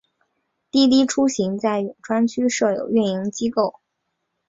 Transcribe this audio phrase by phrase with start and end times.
[0.71, 3.79] 滴滴出行在永川区设有运营机构。